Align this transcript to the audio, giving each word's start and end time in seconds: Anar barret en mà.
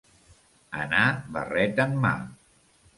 Anar 0.87 1.05
barret 1.37 1.85
en 1.89 1.97
mà. 2.07 2.17